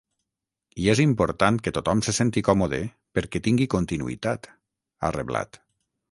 I 0.83 0.87
és 0.93 0.99
important 1.01 1.57
que 1.67 1.73
tothom 1.75 1.99
se 2.07 2.13
senti 2.19 2.41
còmode 2.47 2.79
perquè 3.19 3.41
tingui 3.49 3.67
continuïtat, 3.75 4.49
ha 5.09 5.13
reblat. 5.17 5.61